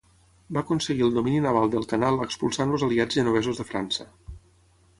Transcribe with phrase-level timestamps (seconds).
[0.55, 4.09] Va aconseguir el domini naval del Canal expulsant els aliats genovesos de França.